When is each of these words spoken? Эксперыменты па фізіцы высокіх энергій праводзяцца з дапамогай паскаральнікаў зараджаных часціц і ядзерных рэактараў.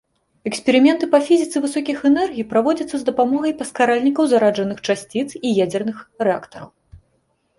Эксперыменты 0.49 1.05
па 1.09 1.17
фізіцы 1.25 1.57
высокіх 1.65 1.97
энергій 2.09 2.45
праводзяцца 2.53 2.95
з 3.01 3.05
дапамогай 3.09 3.53
паскаральнікаў 3.61 4.23
зараджаных 4.31 4.79
часціц 4.89 5.27
і 5.35 5.51
ядзерных 5.65 5.97
рэактараў. 6.29 6.67